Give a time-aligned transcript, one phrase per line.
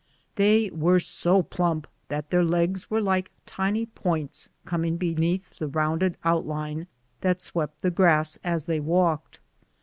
[0.35, 5.67] They were so plump that their legs were like tiny points coming from beneath the
[5.67, 6.87] rounded outline
[7.19, 9.39] that swept the grass as they walked.